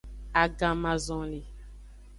Agamazonli. 0.43 1.41